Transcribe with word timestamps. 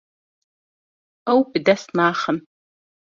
Ew 1.31 1.39
bi 1.51 1.59
dest 1.67 1.89
naxin. 1.97 2.39